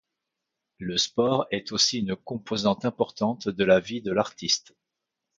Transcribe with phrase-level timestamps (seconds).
[0.79, 4.73] Le sport est aussi une composante importante de la vie de l’artiste.